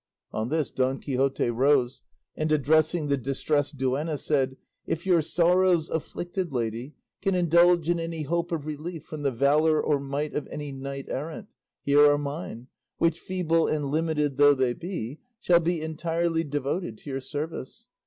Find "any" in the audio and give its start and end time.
7.99-8.23, 10.49-10.71